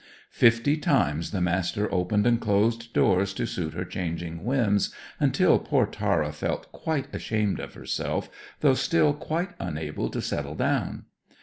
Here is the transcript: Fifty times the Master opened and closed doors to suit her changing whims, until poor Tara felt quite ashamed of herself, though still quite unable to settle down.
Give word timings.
Fifty 0.31 0.77
times 0.77 1.29
the 1.29 1.41
Master 1.41 1.87
opened 1.93 2.25
and 2.25 2.41
closed 2.41 2.91
doors 2.91 3.35
to 3.35 3.45
suit 3.45 3.75
her 3.75 3.85
changing 3.85 4.43
whims, 4.43 4.91
until 5.19 5.59
poor 5.59 5.85
Tara 5.85 6.31
felt 6.33 6.71
quite 6.71 7.13
ashamed 7.13 7.59
of 7.59 7.75
herself, 7.75 8.27
though 8.61 8.73
still 8.73 9.13
quite 9.13 9.49
unable 9.59 10.09
to 10.09 10.19
settle 10.19 10.55
down. 10.55 11.05